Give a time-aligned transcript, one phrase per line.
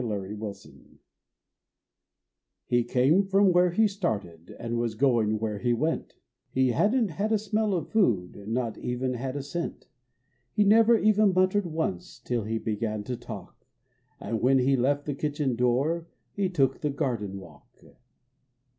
[0.01, 0.99] THE TRAMP
[2.65, 6.15] He came from where he started And was going where he went,
[6.55, 8.47] lie hadn t had a smell of food.
[8.47, 9.85] Not even had a scent.
[10.53, 13.67] He never even muttered once Till he began to talk,
[14.19, 17.83] And when he left the kitchen door He took the garden walk.